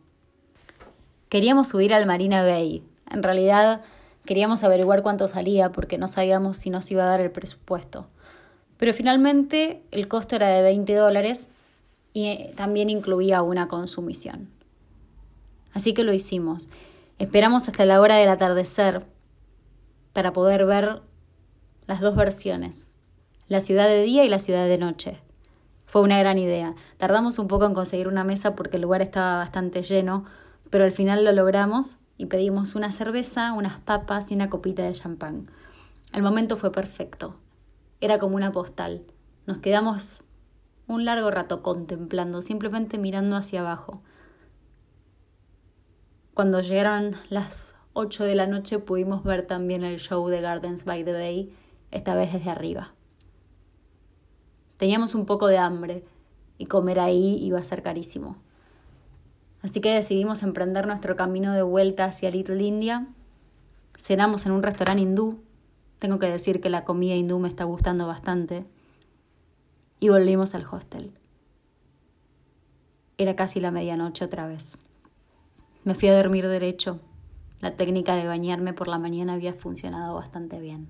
Queríamos 1.28 1.68
subir 1.68 1.94
al 1.94 2.06
Marina 2.06 2.44
Bay. 2.44 2.84
En 3.10 3.22
realidad 3.22 3.82
queríamos 4.24 4.64
averiguar 4.64 5.02
cuánto 5.02 5.28
salía 5.28 5.72
porque 5.72 5.98
no 5.98 6.08
sabíamos 6.08 6.56
si 6.58 6.70
nos 6.70 6.90
iba 6.90 7.04
a 7.04 7.06
dar 7.06 7.20
el 7.20 7.30
presupuesto. 7.30 8.06
Pero 8.76 8.92
finalmente 8.92 9.82
el 9.90 10.08
costo 10.08 10.36
era 10.36 10.48
de 10.48 10.62
20 10.62 10.94
dólares 10.94 11.48
y 12.12 12.26
eh, 12.26 12.52
también 12.56 12.90
incluía 12.90 13.42
una 13.42 13.68
consumición. 13.68 14.50
Así 15.72 15.94
que 15.94 16.04
lo 16.04 16.12
hicimos. 16.12 16.68
Esperamos 17.18 17.68
hasta 17.68 17.84
la 17.84 18.00
hora 18.00 18.16
del 18.16 18.28
atardecer 18.28 19.06
para 20.12 20.32
poder 20.32 20.66
ver 20.66 21.00
las 21.86 22.00
dos 22.00 22.16
versiones, 22.16 22.94
la 23.48 23.60
ciudad 23.60 23.88
de 23.88 24.02
día 24.02 24.24
y 24.24 24.28
la 24.28 24.38
ciudad 24.38 24.66
de 24.66 24.78
noche. 24.78 25.20
Fue 25.92 26.00
una 26.00 26.18
gran 26.18 26.38
idea. 26.38 26.74
Tardamos 26.96 27.38
un 27.38 27.48
poco 27.48 27.66
en 27.66 27.74
conseguir 27.74 28.08
una 28.08 28.24
mesa 28.24 28.56
porque 28.56 28.76
el 28.76 28.82
lugar 28.82 29.02
estaba 29.02 29.36
bastante 29.36 29.82
lleno, 29.82 30.24
pero 30.70 30.84
al 30.84 30.90
final 30.90 31.22
lo 31.22 31.32
logramos 31.32 31.98
y 32.16 32.24
pedimos 32.24 32.74
una 32.74 32.90
cerveza, 32.90 33.52
unas 33.52 33.78
papas 33.78 34.30
y 34.30 34.34
una 34.34 34.48
copita 34.48 34.84
de 34.84 34.94
champán. 34.94 35.50
El 36.14 36.22
momento 36.22 36.56
fue 36.56 36.72
perfecto. 36.72 37.36
Era 38.00 38.18
como 38.18 38.36
una 38.36 38.52
postal. 38.52 39.02
Nos 39.44 39.58
quedamos 39.58 40.24
un 40.86 41.04
largo 41.04 41.30
rato 41.30 41.60
contemplando, 41.62 42.40
simplemente 42.40 42.96
mirando 42.96 43.36
hacia 43.36 43.60
abajo. 43.60 44.02
Cuando 46.32 46.62
llegaron 46.62 47.16
las 47.28 47.74
8 47.92 48.24
de 48.24 48.34
la 48.34 48.46
noche 48.46 48.78
pudimos 48.78 49.24
ver 49.24 49.46
también 49.46 49.84
el 49.84 49.98
show 49.98 50.26
de 50.30 50.40
Gardens 50.40 50.86
by 50.86 51.04
the 51.04 51.12
Bay, 51.12 51.54
esta 51.90 52.14
vez 52.14 52.32
desde 52.32 52.48
arriba. 52.48 52.94
Teníamos 54.82 55.14
un 55.14 55.26
poco 55.26 55.46
de 55.46 55.58
hambre 55.58 56.02
y 56.58 56.66
comer 56.66 56.98
ahí 56.98 57.36
iba 57.40 57.56
a 57.56 57.62
ser 57.62 57.84
carísimo. 57.84 58.38
Así 59.62 59.80
que 59.80 59.94
decidimos 59.94 60.42
emprender 60.42 60.88
nuestro 60.88 61.14
camino 61.14 61.52
de 61.52 61.62
vuelta 61.62 62.04
hacia 62.04 62.32
Little 62.32 62.60
India. 62.60 63.06
Cenamos 63.96 64.44
en 64.44 64.50
un 64.50 64.60
restaurante 64.64 65.00
hindú. 65.00 65.40
Tengo 66.00 66.18
que 66.18 66.26
decir 66.26 66.60
que 66.60 66.68
la 66.68 66.84
comida 66.84 67.14
hindú 67.14 67.38
me 67.38 67.46
está 67.46 67.62
gustando 67.62 68.08
bastante. 68.08 68.64
Y 70.00 70.08
volvimos 70.08 70.52
al 70.56 70.66
hostel. 70.68 71.12
Era 73.18 73.36
casi 73.36 73.60
la 73.60 73.70
medianoche 73.70 74.24
otra 74.24 74.48
vez. 74.48 74.78
Me 75.84 75.94
fui 75.94 76.08
a 76.08 76.16
dormir 76.16 76.48
derecho 76.48 76.98
la 77.60 77.76
técnica 77.76 78.16
de 78.16 78.26
bañarme 78.26 78.72
por 78.72 78.88
la 78.88 78.98
mañana 78.98 79.34
había 79.34 79.54
funcionado 79.54 80.16
bastante 80.16 80.58
bien. 80.58 80.88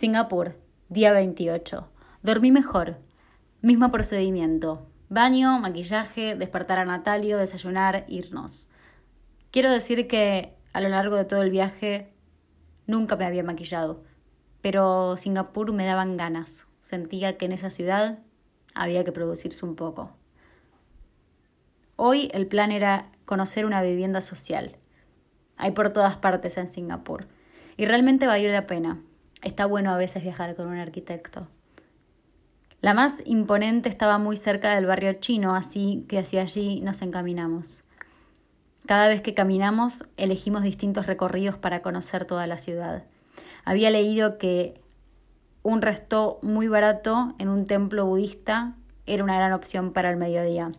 Singapur, 0.00 0.56
día 0.88 1.12
28. 1.12 1.86
Dormí 2.22 2.50
mejor. 2.50 2.96
Mismo 3.60 3.90
procedimiento. 3.90 4.86
Baño, 5.10 5.58
maquillaje, 5.58 6.34
despertar 6.36 6.78
a 6.78 6.86
Natalio, 6.86 7.36
desayunar, 7.36 8.06
irnos. 8.08 8.70
Quiero 9.50 9.70
decir 9.70 10.08
que 10.08 10.56
a 10.72 10.80
lo 10.80 10.88
largo 10.88 11.16
de 11.16 11.26
todo 11.26 11.42
el 11.42 11.50
viaje 11.50 12.14
nunca 12.86 13.16
me 13.16 13.26
había 13.26 13.42
maquillado, 13.42 14.02
pero 14.62 15.18
Singapur 15.18 15.70
me 15.72 15.84
daban 15.84 16.16
ganas. 16.16 16.66
Sentía 16.80 17.36
que 17.36 17.44
en 17.44 17.52
esa 17.52 17.68
ciudad 17.68 18.20
había 18.74 19.04
que 19.04 19.12
producirse 19.12 19.66
un 19.66 19.76
poco. 19.76 20.12
Hoy 21.96 22.30
el 22.32 22.46
plan 22.46 22.72
era 22.72 23.12
conocer 23.26 23.66
una 23.66 23.82
vivienda 23.82 24.22
social. 24.22 24.78
Hay 25.58 25.72
por 25.72 25.90
todas 25.90 26.16
partes 26.16 26.56
en 26.56 26.68
Singapur. 26.68 27.26
Y 27.76 27.84
realmente 27.84 28.26
valió 28.26 28.50
la 28.50 28.66
pena. 28.66 29.02
Está 29.42 29.66
bueno 29.66 29.90
a 29.90 29.96
veces 29.96 30.22
viajar 30.22 30.54
con 30.54 30.66
un 30.66 30.78
arquitecto. 30.78 31.48
La 32.82 32.94
más 32.94 33.22
imponente 33.26 33.88
estaba 33.88 34.18
muy 34.18 34.36
cerca 34.36 34.74
del 34.74 34.86
barrio 34.86 35.14
chino, 35.14 35.54
así 35.54 36.04
que 36.08 36.18
hacia 36.18 36.42
allí 36.42 36.80
nos 36.80 37.02
encaminamos. 37.02 37.84
Cada 38.86 39.08
vez 39.08 39.20
que 39.22 39.34
caminamos, 39.34 40.04
elegimos 40.16 40.62
distintos 40.62 41.06
recorridos 41.06 41.58
para 41.58 41.82
conocer 41.82 42.24
toda 42.24 42.46
la 42.46 42.58
ciudad. 42.58 43.04
Había 43.64 43.90
leído 43.90 44.38
que 44.38 44.80
un 45.62 45.82
resto 45.82 46.38
muy 46.42 46.68
barato 46.68 47.34
en 47.38 47.48
un 47.48 47.64
templo 47.64 48.06
budista 48.06 48.74
era 49.06 49.24
una 49.24 49.36
gran 49.36 49.52
opción 49.52 49.92
para 49.92 50.10
el 50.10 50.16
mediodía. 50.16 50.72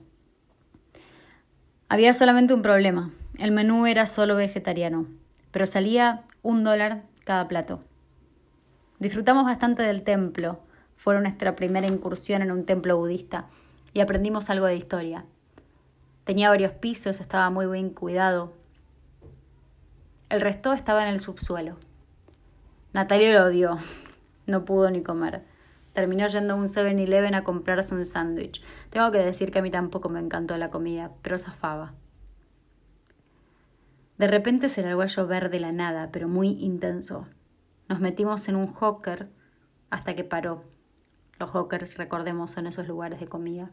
Había 1.87 2.13
solamente 2.13 2.53
un 2.53 2.61
problema. 2.61 3.11
El 3.37 3.51
menú 3.51 3.85
era 3.85 4.07
solo 4.07 4.35
vegetariano, 4.35 5.05
pero 5.51 5.65
salía 5.65 6.23
un 6.41 6.63
dólar 6.63 7.03
cada 7.23 7.47
plato. 7.47 7.83
Disfrutamos 9.01 9.43
bastante 9.43 9.83
del 9.83 10.03
templo. 10.03 10.61
Fue 10.95 11.19
nuestra 11.19 11.57
primera 11.57 11.87
incursión 11.87 12.41
en 12.41 12.53
un 12.53 12.65
templo 12.65 12.95
budista 12.95 13.47
y 13.93 13.99
aprendimos 13.99 14.49
algo 14.49 14.67
de 14.67 14.77
historia. 14.77 15.25
Tenía 16.23 16.47
varios 16.47 16.71
pisos, 16.71 17.19
estaba 17.19 17.49
muy 17.49 17.67
bien 17.67 17.89
cuidado. 17.89 18.53
El 20.29 20.39
resto 20.39 20.71
estaba 20.71 21.03
en 21.03 21.09
el 21.09 21.19
subsuelo. 21.19 21.75
Natalia 22.93 23.33
lo 23.33 23.47
odió. 23.47 23.77
No 24.47 24.63
pudo 24.63 24.89
ni 24.89 25.03
comer 25.03 25.43
terminó 25.93 26.27
yendo 26.27 26.53
a 26.53 26.57
un 26.57 26.67
7-Eleven 26.67 27.35
a 27.35 27.43
comprarse 27.43 27.95
un 27.95 28.05
sándwich. 28.05 28.63
Tengo 28.89 29.11
que 29.11 29.19
decir 29.19 29.51
que 29.51 29.59
a 29.59 29.61
mí 29.61 29.71
tampoco 29.71 30.09
me 30.09 30.19
encantó 30.19 30.57
la 30.57 30.69
comida, 30.69 31.11
pero 31.21 31.37
zafaba. 31.37 31.93
De 34.17 34.27
repente 34.27 34.69
se 34.69 34.83
largó 34.83 35.01
a 35.01 35.07
llover 35.07 35.49
de 35.49 35.59
la 35.59 35.71
nada, 35.71 36.09
pero 36.11 36.27
muy 36.27 36.49
intenso. 36.49 37.27
Nos 37.91 37.99
metimos 37.99 38.47
en 38.47 38.55
un 38.55 38.73
hawker 38.73 39.27
hasta 39.89 40.15
que 40.15 40.23
paró. 40.23 40.63
Los 41.37 41.51
hawkers, 41.51 41.97
recordemos, 41.97 42.51
son 42.51 42.65
esos 42.65 42.87
lugares 42.87 43.19
de 43.19 43.27
comida. 43.27 43.69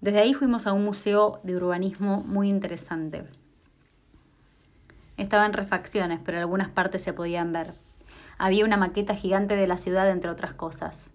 Desde 0.00 0.18
ahí 0.18 0.34
fuimos 0.34 0.66
a 0.66 0.72
un 0.72 0.84
museo 0.84 1.38
de 1.44 1.54
urbanismo 1.54 2.24
muy 2.24 2.48
interesante. 2.48 3.24
Estaba 5.16 5.46
en 5.46 5.52
refacciones, 5.52 6.18
pero 6.24 6.38
algunas 6.38 6.70
partes 6.70 7.02
se 7.02 7.12
podían 7.12 7.52
ver. 7.52 7.74
Había 8.36 8.64
una 8.64 8.76
maqueta 8.76 9.14
gigante 9.14 9.54
de 9.54 9.68
la 9.68 9.76
ciudad, 9.76 10.10
entre 10.10 10.28
otras 10.28 10.54
cosas. 10.54 11.14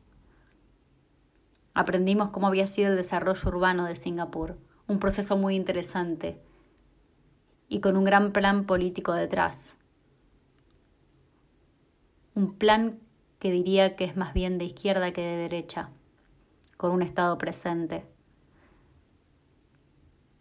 Aprendimos 1.73 2.29
cómo 2.29 2.47
había 2.47 2.65
sido 2.65 2.91
el 2.91 2.95
desarrollo 2.95 3.49
urbano 3.49 3.83
de 3.83 3.97
Singapur, 3.97 4.57
un 4.87 4.99
proceso 4.99 5.35
muy 5.35 5.57
interesante 5.57 6.41
y 7.69 7.81
con 7.81 7.97
un 7.97 8.03
gran 8.03 8.31
plan 8.31 8.65
político 8.65 9.13
detrás. 9.13 9.75
Un 12.35 12.53
plan 12.57 12.99
que 13.39 13.51
diría 13.51 13.95
que 13.95 14.05
es 14.05 14.15
más 14.15 14.33
bien 14.33 14.57
de 14.57 14.65
izquierda 14.65 15.11
que 15.11 15.21
de 15.21 15.37
derecha, 15.37 15.89
con 16.77 16.91
un 16.91 17.01
Estado 17.01 17.37
presente. 17.37 18.05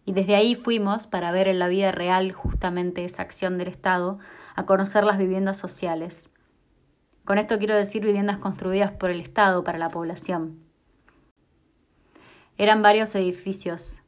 Y 0.04 0.12
desde 0.12 0.37
ahí 0.37 0.54
fuimos, 0.54 1.06
para 1.06 1.33
ver 1.33 1.49
en 1.49 1.59
la 1.59 1.68
vida 1.68 1.90
real 1.90 2.33
justamente 2.33 3.04
esa 3.04 3.23
acción 3.23 3.59
del 3.59 3.68
Estado, 3.68 4.18
a 4.54 4.64
conocer 4.64 5.04
las 5.04 5.18
viviendas 5.18 5.59
sociales, 5.59 6.30
Con 7.25 7.38
esto 7.38 7.59
quiero 7.59 7.75
decir 7.75 8.04
viviendas 8.04 8.38
construidas 8.38 8.92
por 8.92 9.11
el 9.11 9.18
Estado 9.18 9.64
para 9.64 9.78
la 9.78 9.90
población. 9.90 10.61
Eran 12.56 12.83
varios 12.83 13.12
edificios 13.16 14.00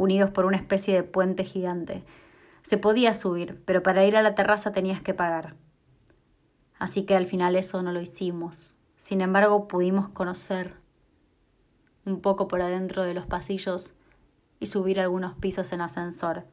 unidos 0.00 0.30
por 0.30 0.46
una 0.46 0.56
especie 0.56 0.94
de 0.94 1.02
puente 1.02 1.44
gigante. 1.44 2.02
Se 2.62 2.78
podía 2.78 3.12
subir, 3.12 3.60
pero 3.66 3.82
para 3.82 4.06
ir 4.06 4.16
a 4.16 4.22
la 4.22 4.34
terraza 4.34 4.72
tenías 4.72 5.02
que 5.02 5.12
pagar. 5.12 5.56
Así 6.78 7.02
que 7.02 7.14
al 7.14 7.26
final 7.26 7.54
eso 7.54 7.82
no 7.82 7.92
lo 7.92 8.00
hicimos. 8.00 8.78
Sin 8.96 9.20
embargo, 9.20 9.68
pudimos 9.68 10.08
conocer 10.08 10.74
un 12.06 12.22
poco 12.22 12.48
por 12.48 12.62
adentro 12.62 13.02
de 13.02 13.12
los 13.12 13.26
pasillos 13.26 13.92
y 14.58 14.66
subir 14.66 15.00
algunos 15.00 15.34
pisos 15.34 15.70
en 15.74 15.82
ascensor. 15.82 16.44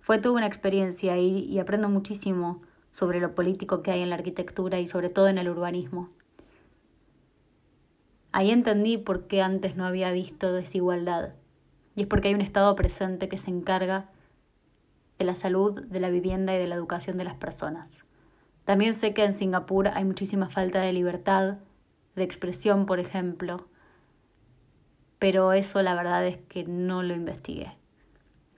Fue 0.00 0.18
toda 0.18 0.36
una 0.36 0.46
experiencia 0.46 1.18
y, 1.18 1.58
aprendo 1.58 1.90
muchísimo 1.90 2.62
sobre 2.90 3.20
lo 3.20 3.34
político 3.34 3.82
que 3.82 3.90
hay 3.90 4.00
en 4.00 4.08
la 4.08 4.16
arquitectura 4.16 4.80
y 4.80 4.86
sobre 4.86 5.10
todo 5.10 5.28
en 5.28 5.36
el 5.36 5.50
urbanismo. 5.50 6.08
Ahí 8.32 8.50
entendí 8.50 8.96
por 8.96 9.26
qué 9.26 9.42
antes 9.42 9.76
no 9.76 9.84
había 9.84 10.10
visto 10.10 10.54
desigualdad. 10.54 11.34
Y 11.96 12.02
es 12.02 12.06
porque 12.06 12.28
hay 12.28 12.34
un 12.34 12.40
Estado 12.40 12.76
presente 12.76 13.28
que 13.28 13.38
se 13.38 13.50
encarga 13.50 14.10
de 15.18 15.24
la 15.24 15.34
salud, 15.34 15.82
de 15.82 15.98
la 15.98 16.10
vivienda 16.10 16.54
y 16.54 16.58
de 16.58 16.68
la 16.68 16.76
educación 16.76 17.18
de 17.18 17.24
las 17.24 17.34
personas. 17.34 18.04
También 18.64 18.94
sé 18.94 19.14
que 19.14 19.24
en 19.24 19.32
Singapur 19.32 19.88
hay 19.88 20.04
muchísima 20.04 20.48
falta 20.48 20.80
de 20.80 20.92
libertad, 20.92 21.56
de 22.14 22.22
expresión, 22.22 22.86
por 22.86 23.00
ejemplo, 23.00 23.66
pero 25.18 25.52
eso 25.52 25.80
la 25.82 25.94
verdad 25.94 26.26
es 26.26 26.38
que 26.48 26.64
no 26.64 27.02
lo 27.02 27.14
investigué. 27.14 27.76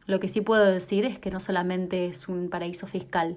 Lo 0.07 0.21
que 0.21 0.28
sí 0.28 0.40
puedo 0.40 0.64
decir 0.64 1.04
es 1.04 1.18
que 1.18 1.30
no 1.30 1.40
solamente 1.40 2.07
es 2.07 2.28
un 2.28 2.49
paraíso 2.49 2.87
fiscal, 2.87 3.37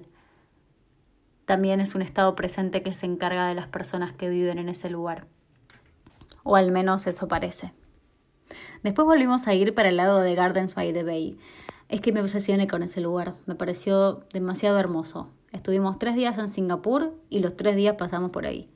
también 1.44 1.80
es 1.80 1.94
un 1.94 2.02
estado 2.02 2.34
presente 2.34 2.82
que 2.82 2.94
se 2.94 3.04
encarga 3.06 3.46
de 3.46 3.54
las 3.54 3.68
personas 3.68 4.12
que 4.12 4.28
viven 4.28 4.58
en 4.58 4.68
ese 4.68 4.88
lugar. 4.88 5.26
O 6.44 6.56
al 6.56 6.72
menos 6.72 7.06
eso 7.06 7.28
parece. 7.28 7.74
Después 8.82 9.06
volvimos 9.06 9.46
a 9.46 9.54
ir 9.54 9.74
para 9.74 9.90
el 9.90 9.96
lado 9.96 10.20
de 10.20 10.34
Gardens 10.34 10.74
by 10.74 10.92
the 10.92 11.04
Bay. 11.04 11.38
Es 11.88 12.00
que 12.00 12.12
me 12.12 12.20
obsesioné 12.20 12.66
con 12.66 12.82
ese 12.82 13.00
lugar, 13.00 13.34
me 13.46 13.54
pareció 13.54 14.24
demasiado 14.32 14.76
hermoso. 14.78 15.28
Estuvimos 15.52 16.00
tres 16.00 16.16
días 16.16 16.36
en 16.38 16.48
Singapur 16.48 17.14
y 17.30 17.38
los 17.38 17.56
tres 17.56 17.76
días 17.76 17.94
pasamos 17.96 18.32
por 18.32 18.44
ahí. 18.44 18.68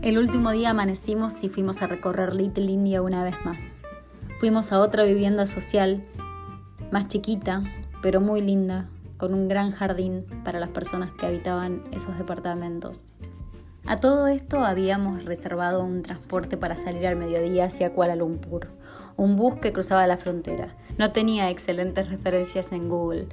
El 0.00 0.18
último 0.18 0.52
día 0.52 0.70
amanecimos 0.70 1.44
y 1.44 1.50
fuimos 1.50 1.82
a 1.82 1.86
recorrer 1.86 2.34
Little 2.34 2.64
India 2.64 3.02
una 3.02 3.22
vez 3.22 3.36
más. 3.44 3.82
Fuimos 4.38 4.72
a 4.72 4.80
otra 4.80 5.04
vivienda 5.04 5.44
social, 5.44 6.02
más 6.90 7.08
chiquita, 7.08 7.62
pero 8.00 8.22
muy 8.22 8.40
linda, 8.40 8.88
con 9.18 9.34
un 9.34 9.48
gran 9.48 9.72
jardín 9.72 10.24
para 10.42 10.58
las 10.58 10.70
personas 10.70 11.10
que 11.12 11.26
habitaban 11.26 11.82
esos 11.92 12.16
departamentos. 12.16 13.14
A 13.86 13.96
todo 13.96 14.28
esto 14.28 14.64
habíamos 14.64 15.26
reservado 15.26 15.84
un 15.84 16.00
transporte 16.00 16.56
para 16.56 16.74
salir 16.74 17.06
al 17.06 17.16
mediodía 17.16 17.66
hacia 17.66 17.92
Kuala 17.92 18.16
Lumpur, 18.16 18.68
un 19.18 19.36
bus 19.36 19.56
que 19.56 19.74
cruzaba 19.74 20.06
la 20.06 20.16
frontera. 20.16 20.74
No 20.96 21.12
tenía 21.12 21.50
excelentes 21.50 22.08
referencias 22.08 22.72
en 22.72 22.88
Google, 22.88 23.26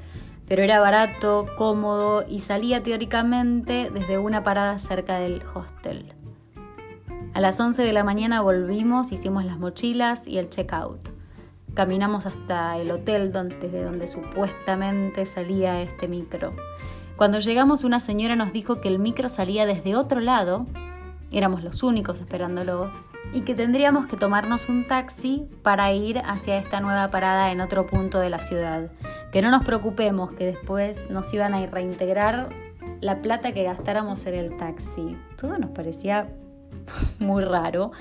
pero 0.49 0.61
era 0.61 0.81
barato, 0.81 1.45
cómodo 1.57 2.25
y 2.27 2.39
salía 2.39 2.83
teóricamente 2.83 3.89
desde 3.93 4.17
una 4.17 4.43
parada 4.43 4.77
cerca 4.77 5.19
del 5.19 5.41
hostel. 5.55 6.13
A 7.33 7.39
las 7.39 7.57
11 7.57 7.83
de 7.83 7.93
la 7.93 8.03
mañana 8.03 8.41
volvimos, 8.41 9.13
hicimos 9.13 9.45
las 9.45 9.57
mochilas 9.57 10.27
y 10.27 10.37
el 10.37 10.49
checkout. 10.49 11.11
Caminamos 11.73 12.25
hasta 12.25 12.77
el 12.77 12.91
hotel 12.91 13.31
donde, 13.31 13.57
desde 13.57 13.83
donde 13.83 14.05
supuestamente 14.05 15.25
salía 15.25 15.81
este 15.81 16.09
micro. 16.09 16.53
Cuando 17.15 17.39
llegamos 17.39 17.83
una 17.83 17.99
señora 17.99 18.35
nos 18.35 18.51
dijo 18.53 18.81
que 18.81 18.87
el 18.87 18.99
micro 18.99 19.29
salía 19.29 19.65
desde 19.65 19.95
otro 19.95 20.19
lado, 20.19 20.65
éramos 21.31 21.63
los 21.63 21.83
únicos 21.83 22.19
esperándolo, 22.19 22.91
y 23.33 23.41
que 23.41 23.55
tendríamos 23.55 24.07
que 24.07 24.17
tomarnos 24.17 24.67
un 24.67 24.87
taxi 24.87 25.47
para 25.61 25.93
ir 25.93 26.19
hacia 26.25 26.57
esta 26.57 26.81
nueva 26.81 27.09
parada 27.09 27.51
en 27.51 27.61
otro 27.61 27.85
punto 27.85 28.19
de 28.19 28.29
la 28.29 28.39
ciudad. 28.39 28.91
Que 29.31 29.41
no 29.41 29.51
nos 29.51 29.63
preocupemos, 29.63 30.31
que 30.31 30.45
después 30.45 31.09
nos 31.09 31.33
iban 31.33 31.53
a 31.53 31.65
reintegrar 31.65 32.49
la 32.99 33.21
plata 33.21 33.53
que 33.53 33.63
gastáramos 33.63 34.25
en 34.25 34.35
el 34.35 34.57
taxi. 34.57 35.17
Todo 35.37 35.57
nos 35.57 35.71
parecía 35.71 36.29
muy 37.19 37.43
raro 37.43 37.91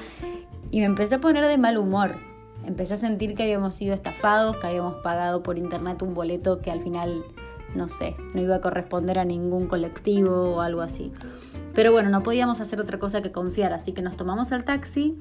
y 0.70 0.80
me 0.80 0.86
empecé 0.86 1.16
a 1.16 1.20
poner 1.20 1.46
de 1.46 1.58
mal 1.58 1.78
humor. 1.78 2.16
Empecé 2.64 2.94
a 2.94 2.98
sentir 2.98 3.34
que 3.34 3.44
habíamos 3.44 3.74
sido 3.74 3.94
estafados, 3.94 4.56
que 4.56 4.66
habíamos 4.66 5.02
pagado 5.02 5.42
por 5.42 5.58
internet 5.58 6.02
un 6.02 6.14
boleto 6.14 6.60
que 6.60 6.70
al 6.70 6.82
final, 6.82 7.24
no 7.74 7.88
sé, 7.88 8.16
no 8.34 8.40
iba 8.40 8.56
a 8.56 8.60
corresponder 8.60 9.18
a 9.18 9.24
ningún 9.24 9.66
colectivo 9.66 10.54
o 10.54 10.60
algo 10.60 10.80
así. 10.82 11.12
Pero 11.74 11.92
bueno, 11.92 12.10
no 12.10 12.22
podíamos 12.22 12.60
hacer 12.60 12.80
otra 12.80 12.98
cosa 12.98 13.22
que 13.22 13.32
confiar, 13.32 13.72
así 13.72 13.92
que 13.92 14.02
nos 14.02 14.16
tomamos 14.16 14.52
el 14.52 14.64
taxi 14.64 15.18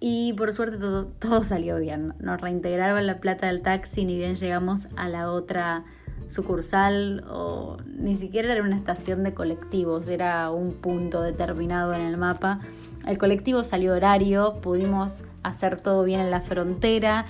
y 0.00 0.32
por 0.34 0.52
suerte 0.52 0.78
todo, 0.78 1.06
todo 1.06 1.42
salió 1.42 1.78
bien. 1.78 2.14
Nos 2.18 2.40
reintegraron 2.40 3.06
la 3.06 3.18
plata 3.18 3.46
del 3.46 3.62
taxi, 3.62 4.04
ni 4.04 4.16
bien 4.16 4.36
llegamos 4.36 4.88
a 4.96 5.08
la 5.08 5.30
otra 5.30 5.84
sucursal 6.28 7.24
o 7.28 7.76
ni 7.86 8.16
siquiera 8.16 8.52
era 8.52 8.62
una 8.62 8.76
estación 8.76 9.22
de 9.22 9.32
colectivos, 9.32 10.08
era 10.08 10.50
un 10.50 10.72
punto 10.72 11.22
determinado 11.22 11.94
en 11.94 12.02
el 12.02 12.16
mapa. 12.16 12.60
El 13.06 13.18
colectivo 13.18 13.62
salió 13.62 13.94
horario, 13.94 14.60
pudimos 14.60 15.24
hacer 15.42 15.80
todo 15.80 16.04
bien 16.04 16.20
en 16.20 16.30
la 16.30 16.40
frontera 16.40 17.26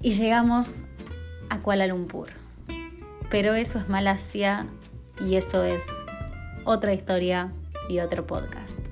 y 0.00 0.12
llegamos 0.12 0.84
a 1.50 1.60
Kuala 1.60 1.86
Lumpur. 1.86 2.39
Pero 3.30 3.54
eso 3.54 3.78
es 3.78 3.88
Malasia 3.88 4.66
y 5.20 5.36
eso 5.36 5.62
es 5.64 5.86
otra 6.64 6.92
historia 6.92 7.52
y 7.88 8.00
otro 8.00 8.26
podcast. 8.26 8.89